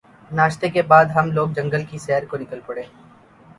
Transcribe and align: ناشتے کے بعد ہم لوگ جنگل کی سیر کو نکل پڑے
ناشتے 0.31 0.69
کے 0.69 0.81
بعد 0.83 1.05
ہم 1.15 1.31
لوگ 1.31 1.49
جنگل 1.55 1.83
کی 1.91 1.97
سیر 1.99 2.25
کو 2.29 2.37
نکل 2.37 2.59
پڑے 2.65 2.83